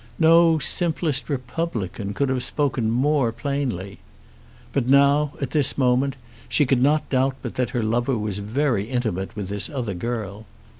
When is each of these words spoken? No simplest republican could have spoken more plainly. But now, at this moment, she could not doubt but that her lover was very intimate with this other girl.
No 0.17 0.57
simplest 0.57 1.29
republican 1.29 2.15
could 2.15 2.29
have 2.29 2.43
spoken 2.43 2.89
more 2.89 3.31
plainly. 3.31 3.99
But 4.73 4.87
now, 4.87 5.33
at 5.39 5.51
this 5.51 5.77
moment, 5.77 6.15
she 6.49 6.65
could 6.65 6.81
not 6.81 7.07
doubt 7.11 7.35
but 7.43 7.53
that 7.53 7.69
her 7.69 7.83
lover 7.83 8.17
was 8.17 8.39
very 8.39 8.89
intimate 8.89 9.35
with 9.35 9.49
this 9.49 9.69
other 9.69 9.93
girl. 9.93 10.47